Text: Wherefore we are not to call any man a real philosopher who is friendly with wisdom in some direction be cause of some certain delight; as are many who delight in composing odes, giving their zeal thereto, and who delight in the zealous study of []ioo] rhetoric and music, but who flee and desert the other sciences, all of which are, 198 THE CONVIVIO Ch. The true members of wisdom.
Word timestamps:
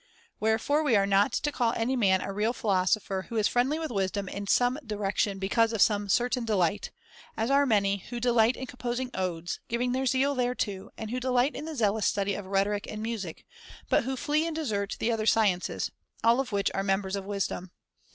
Wherefore 0.39 0.81
we 0.81 0.95
are 0.95 1.05
not 1.05 1.31
to 1.31 1.51
call 1.51 1.73
any 1.73 1.95
man 1.95 2.21
a 2.21 2.33
real 2.33 2.53
philosopher 2.53 3.27
who 3.29 3.35
is 3.35 3.47
friendly 3.47 3.77
with 3.77 3.91
wisdom 3.91 4.27
in 4.27 4.47
some 4.47 4.79
direction 4.83 5.37
be 5.37 5.47
cause 5.47 5.73
of 5.73 5.79
some 5.83 6.09
certain 6.09 6.43
delight; 6.43 6.89
as 7.37 7.51
are 7.51 7.67
many 7.67 7.97
who 8.09 8.19
delight 8.19 8.57
in 8.57 8.65
composing 8.65 9.11
odes, 9.13 9.59
giving 9.67 9.91
their 9.91 10.07
zeal 10.07 10.33
thereto, 10.35 10.89
and 10.97 11.11
who 11.11 11.19
delight 11.19 11.55
in 11.55 11.65
the 11.65 11.75
zealous 11.75 12.07
study 12.07 12.33
of 12.33 12.45
[]ioo] 12.47 12.51
rhetoric 12.51 12.87
and 12.89 13.03
music, 13.03 13.45
but 13.89 14.03
who 14.03 14.15
flee 14.17 14.47
and 14.47 14.55
desert 14.55 14.95
the 14.97 15.11
other 15.11 15.27
sciences, 15.27 15.91
all 16.23 16.39
of 16.39 16.51
which 16.51 16.71
are, 16.73 16.79
198 16.79 16.79
THE 16.79 16.79
CONVIVIO 16.79 16.79
Ch. 16.79 16.79
The 16.79 16.79
true 16.81 16.87
members 16.87 17.15
of 17.15 17.25
wisdom. 17.25 17.71